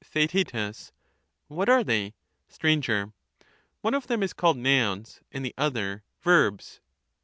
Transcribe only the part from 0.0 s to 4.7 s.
Theaet. What are they? Str. One of them is called